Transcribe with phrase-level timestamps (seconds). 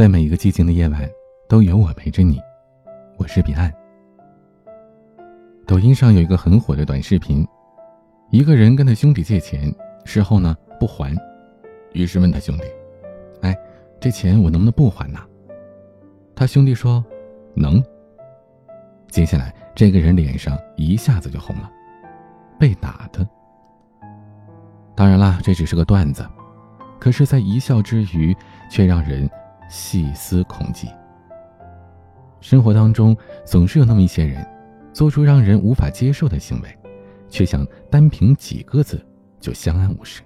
[0.00, 1.06] 在每一个寂静的夜晚，
[1.46, 2.40] 都有我陪着你。
[3.18, 3.70] 我是彼岸。
[5.66, 7.46] 抖音上有一个很火的短视频，
[8.30, 9.70] 一个人跟他兄弟借钱，
[10.06, 11.14] 事后呢不还，
[11.92, 12.64] 于是问他兄弟
[13.44, 13.54] ：“哎，
[14.00, 15.20] 这钱我能不能不还呢？”
[16.34, 17.04] 他兄弟说
[17.54, 17.84] ：“能。”
[19.12, 21.70] 接下来，这个人脸上一下子就红了，
[22.58, 23.28] 被打的。
[24.96, 26.26] 当然啦，这只是个段子，
[26.98, 28.34] 可是，在一笑之余，
[28.70, 29.28] 却让人
[29.70, 30.86] 细思恐极。
[32.42, 33.16] 生活当中，
[33.46, 34.46] 总是有那么一些人。
[34.92, 36.78] 做出让人无法接受的行为，
[37.28, 39.00] 却想单凭几个字
[39.38, 40.20] 就相安无事。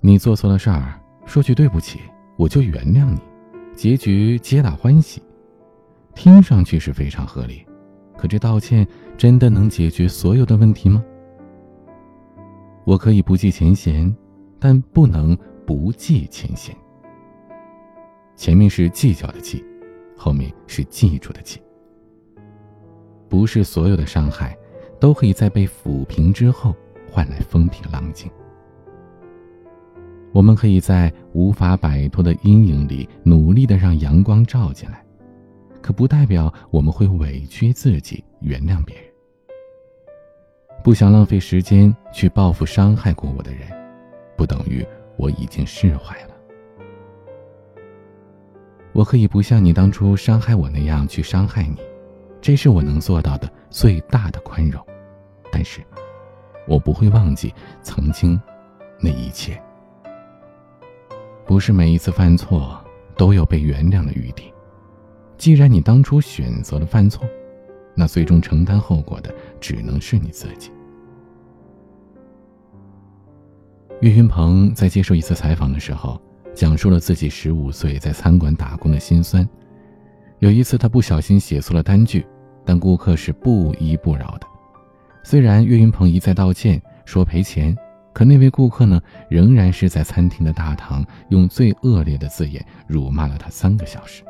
[0.00, 1.98] 你做错了事儿，说句对不起，
[2.36, 3.18] 我就原谅你，
[3.74, 5.22] 结局皆大欢喜，
[6.14, 7.64] 听上去是非常合理。
[8.18, 11.02] 可这道歉真的能解决所有的问题吗？
[12.84, 14.14] 我可以不计前嫌，
[14.58, 15.34] 但不能
[15.66, 16.76] 不计前嫌。
[18.40, 19.62] 前面是计较的计，
[20.16, 21.60] 后面是记住的记。
[23.28, 24.56] 不是所有的伤害，
[24.98, 26.74] 都可以在被抚平之后
[27.10, 28.30] 换来风平浪静。
[30.32, 35.04] 我们可以在无法摆脱的阴影里努力的让阳光照进来，
[35.82, 39.04] 可不代表我们会委屈自己原谅别人。
[40.82, 43.68] 不想浪费时间去报复伤害过我的人，
[44.34, 44.82] 不等于
[45.18, 46.30] 我已经释怀了。
[48.92, 51.76] 我可以不像你当初伤害我那样去伤害你。
[52.40, 54.84] 这是我能做到的最大的宽容，
[55.52, 55.80] 但是，
[56.66, 58.40] 我不会忘记曾经
[58.98, 59.60] 那一切。
[61.46, 62.82] 不是每一次犯错
[63.16, 64.52] 都有被原谅的余地。
[65.36, 67.28] 既然你当初选择了犯错，
[67.94, 70.70] 那最终承担后果的只能是你自己。
[74.00, 76.20] 岳云鹏在接受一次采访的时候，
[76.54, 79.48] 讲述了自己十五岁在餐馆打工的辛酸。
[80.38, 82.26] 有一次，他不小心写错了单据，
[82.64, 84.46] 但顾客是不依不饶的。
[85.22, 87.76] 虽然岳云鹏一再道歉说赔钱，
[88.12, 94.22] 可那位顾客呢，仍然是在餐厅的大堂用最恶劣的字眼辱骂了他三个小时。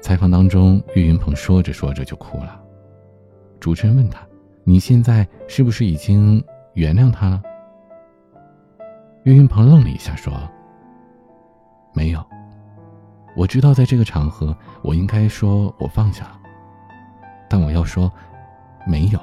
[0.00, 2.60] 采访当中，岳云鹏说着说着就哭了。
[3.60, 4.20] 主持人问他
[4.64, 6.42] ：“你现在是不是已经
[6.74, 7.42] 原谅他了？”
[9.24, 10.32] 岳云鹏愣了一下，说
[11.94, 12.24] ：“没有。”
[13.36, 16.40] 我知道，在这个场合，我应该说我放下了，
[17.48, 18.12] 但我要说，
[18.86, 19.20] 没有。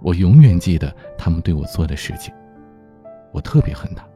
[0.00, 2.32] 我永远记得他们对我做的事情，
[3.32, 4.06] 我特别恨他。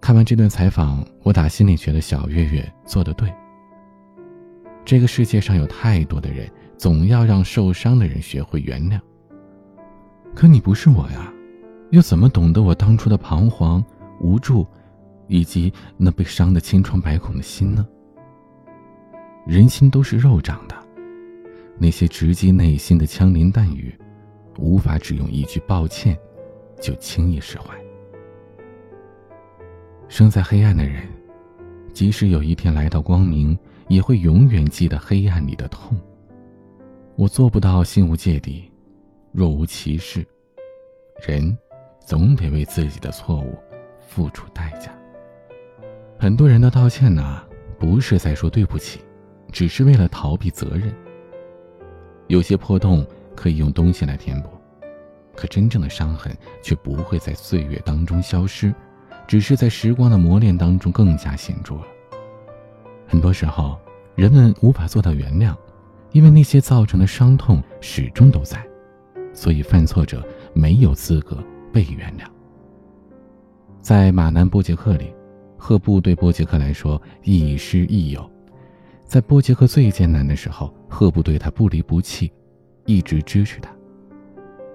[0.00, 3.32] 看完这段采访，我打心里觉得小月月做的对。
[4.84, 9.00] 这个世界上有太多的人，总要让受伤的人学会原谅。
[10.36, 11.32] 可你不是我呀，
[11.92, 13.82] 又怎么懂得我当初的彷徨？
[14.20, 14.66] 无助，
[15.28, 17.88] 以及那被伤得千疮百孔的心呢？
[19.46, 20.76] 人心都是肉长的，
[21.78, 23.98] 那些直击内心的枪林弹雨，
[24.58, 26.14] 无法只用一句抱歉
[26.82, 27.74] 就轻易释怀。
[30.06, 31.08] 生在黑暗的人，
[31.94, 33.58] 即使有一天来到光明，
[33.88, 35.96] 也会永远记得黑暗里的痛。
[37.14, 38.70] 我做不到心无芥蒂，
[39.36, 40.26] 若无其事。
[41.20, 41.54] 人，
[42.00, 43.54] 总得为自己的错误。
[44.08, 44.90] 付出代价。
[46.18, 47.42] 很多人的道歉呢，
[47.78, 49.00] 不是在说对不起，
[49.52, 50.94] 只是为了逃避责任。
[52.28, 54.48] 有些破洞可以用东西来填补，
[55.34, 58.72] 可真正的伤痕却不会在岁月当中消失，
[59.26, 61.82] 只是在时光的磨练当中更加显著了。
[63.06, 63.78] 很多时候，
[64.14, 65.54] 人们无法做到原谅，
[66.12, 68.66] 因为那些造成的伤痛始终都在，
[69.36, 71.38] 所以犯错者没有资格
[71.72, 72.24] 被原谅。
[73.80, 75.12] 在马南波杰克里，
[75.56, 78.28] 赫布对波杰克来说亦师亦友。
[79.04, 82.32] 在波杰克最艰难的时候，赫布对他不离不弃，
[82.86, 83.70] 一直支持他。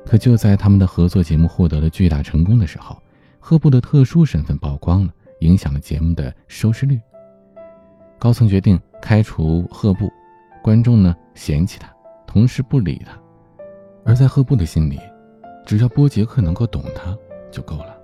[0.06, 2.96] 可就在他们的合作节目获得了巨大成功的时候，
[3.40, 7.00] 赫布的特殊身份曝光了，影响了节目的收视率。
[8.18, 10.09] 高层决定开除赫布，
[10.64, 11.91] 观众呢嫌弃他，
[12.26, 13.20] 同事不理他。
[14.03, 15.00] 而在赫布的心里，
[15.66, 17.18] 只要波杰克能够懂他
[17.52, 17.96] 就够了。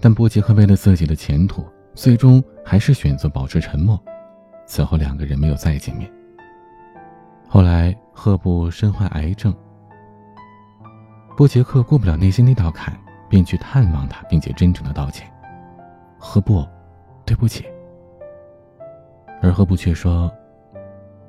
[0.00, 1.64] 但波杰克为了自己的前途，
[1.94, 3.98] 最终还是选择保持沉默。
[4.66, 6.10] 此后，两个人没有再见面。
[7.48, 9.54] 后来，赫布身患癌症，
[11.36, 12.92] 波杰克过不了内心那道坎，
[13.28, 15.30] 便去探望他，并且真诚的道歉
[16.18, 16.66] ：“赫布，
[17.24, 17.64] 对不起。”
[19.40, 20.30] 而赫布却说：“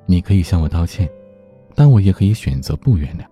[0.07, 1.07] 你可以向我道歉，
[1.77, 3.23] 但我也可以选择不原谅。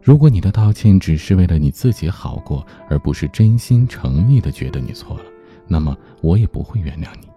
[0.00, 5.24] 如果你的道歉只是为了你自己好过，而不是真心诚意的觉得你错了，
[5.68, 7.28] 那么我也不会原谅你，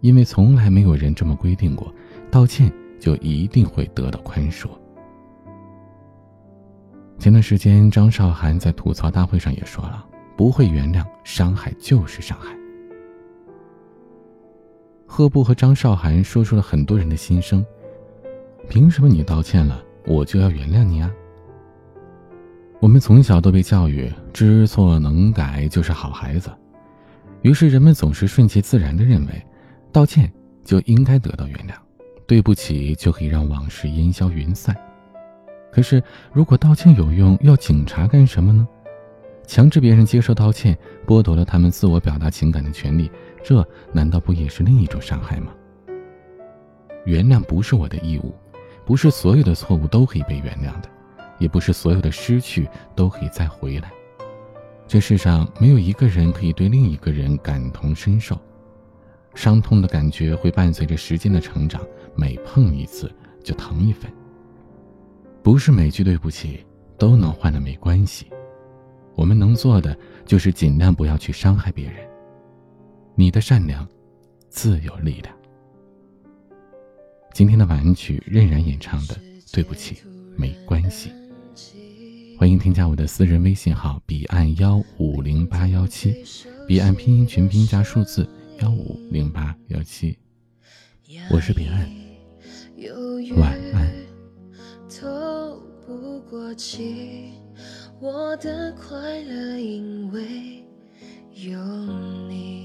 [0.00, 1.94] 因为从来没有人这么规定过，
[2.28, 4.66] 道歉就一定会得到宽恕。
[7.20, 10.04] 前段时间，张韶涵在吐槽大会上也说了，
[10.36, 12.52] 不会原谅，伤害就是伤害。
[15.06, 17.64] 赫布和张韶涵说出了很多人的心声，
[18.68, 21.10] 凭什么你道歉了，我就要原谅你啊？
[22.80, 26.50] 我们从小都被教育知错能改就是好孩子，
[27.42, 29.46] 于是人们总是顺其自然地认为，
[29.92, 30.32] 道歉
[30.64, 31.72] 就应该得到原谅，
[32.26, 34.76] 对不起就可以让往事烟消云散。
[35.72, 36.02] 可是，
[36.32, 38.66] 如果道歉有用，要警察干什么呢？
[39.46, 40.76] 强制别人接受道歉，
[41.06, 43.10] 剥夺了他们自我表达情感的权利，
[43.42, 45.52] 这难道不也是另一种伤害吗？
[47.04, 48.34] 原谅不是我的义务，
[48.88, 50.88] 不是所有的错误都可以被原谅的。
[51.38, 53.92] 也不是所有的失去都可以再回来。
[54.88, 58.36] 这世上没有一个人可以对另一个人感同身受，
[59.34, 61.80] 伤痛的感觉会伴随着时间的成长，
[62.16, 63.08] 每碰一次
[63.44, 64.10] 就疼一分。
[65.40, 68.26] 不是每句对不起都能换了没关系，
[69.14, 69.96] 我们能做的
[70.26, 71.96] 就是尽量不要去伤害别人。
[73.14, 73.86] 你的善良，
[74.48, 75.37] 自有力量。
[77.38, 79.14] 今天的晚安曲任然演唱的
[79.52, 79.98] 《对不起，
[80.36, 81.12] 没关系》。
[82.36, 86.24] 欢迎添加我的私人微信号：彼岸幺五零八幺七，
[86.66, 88.28] 彼岸拼音全拼加数字
[88.60, 90.18] 幺五零八幺七。
[91.30, 91.88] 我是彼岸，
[93.36, 93.88] 晚安。
[94.90, 97.34] 透不过气，
[98.00, 100.64] 我的快乐因为
[101.34, 101.56] 有
[102.28, 102.57] 你。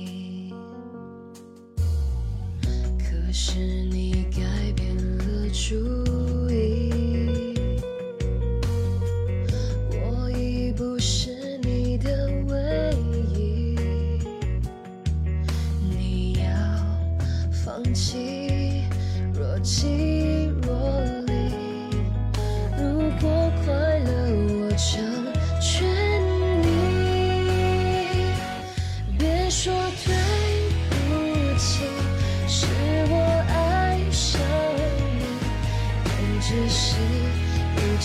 [3.36, 5.74] 是你改变了主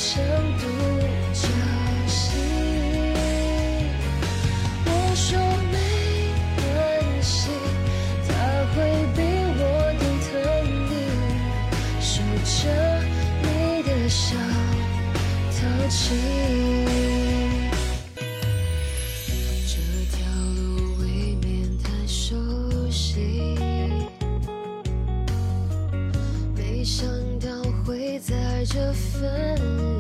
[0.00, 0.23] 像
[0.61, 0.65] 独
[1.33, 1.43] 角
[2.06, 2.31] 戏。
[4.87, 5.27] 我说
[5.73, 5.77] 没
[6.55, 6.62] 关
[7.21, 7.50] 系，
[8.29, 8.31] 他
[8.75, 8.77] 会
[9.17, 9.19] 比
[9.59, 9.61] 我
[9.99, 10.31] 更疼
[10.89, 10.93] 你，
[12.00, 12.61] 守着
[13.43, 13.47] 你
[13.83, 14.37] 的小，
[15.50, 15.59] 淘
[15.89, 16.98] 气。
[28.78, 29.98] 这分离，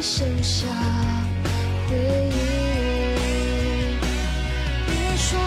[0.00, 0.64] 只剩下
[1.88, 2.32] 回忆。
[4.86, 5.40] 别说